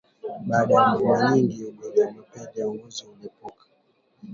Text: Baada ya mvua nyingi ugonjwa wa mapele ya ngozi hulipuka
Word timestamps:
Baada 0.47 0.73
ya 0.75 0.87
mvua 0.89 1.31
nyingi 1.31 1.63
ugonjwa 1.65 2.05
wa 2.05 2.11
mapele 2.15 2.61
ya 2.61 2.67
ngozi 2.73 3.05
hulipuka 3.05 3.63